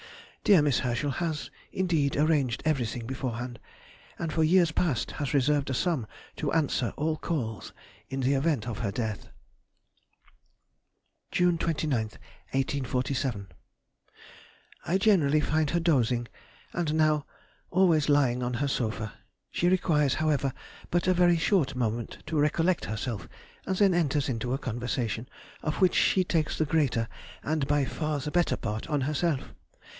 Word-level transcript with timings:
Dear 0.43 0.63
Miss 0.63 0.79
Herschel 0.79 1.11
has, 1.11 1.51
indeed, 1.71 2.17
arranged 2.17 2.63
everything 2.65 3.05
beforehand; 3.05 3.59
and 4.17 4.33
for 4.33 4.43
years 4.43 4.71
past 4.71 5.11
has 5.11 5.35
reserved 5.35 5.69
a 5.69 5.75
sum 5.75 6.07
to 6.37 6.51
answer 6.51 6.91
all 6.97 7.15
calls 7.17 7.71
in 8.09 8.21
the 8.21 8.33
event 8.33 8.67
of 8.67 8.79
her 8.79 8.91
death. 8.91 9.29
June 11.31 11.59
29, 11.59 11.93
1847.... 11.99 13.49
I 14.85 14.97
generally 14.97 15.39
find 15.39 15.69
her 15.69 15.79
dozing, 15.79 16.27
and 16.73 16.95
now 16.95 17.23
always 17.69 18.09
lying 18.09 18.41
on 18.41 18.55
her 18.55 18.67
sofa; 18.67 19.13
she 19.51 19.69
requires, 19.69 20.15
however, 20.15 20.51
but 20.89 21.07
a 21.07 21.13
very 21.13 21.37
short 21.37 21.75
moment 21.75 22.17
to 22.25 22.37
recollect 22.39 22.85
herself, 22.85 23.29
and 23.67 23.77
then 23.77 23.93
enters 23.93 24.27
into 24.27 24.51
a 24.53 24.57
conversation, 24.57 25.29
of 25.61 25.75
which 25.75 25.95
she 25.95 26.23
takes 26.23 26.57
the 26.57 26.65
greater 26.65 27.07
and 27.43 27.67
by 27.67 27.85
far 27.85 28.19
the 28.19 28.31
better 28.31 28.57
part 28.57 28.87
on 28.89 29.01
herself. 29.01 29.53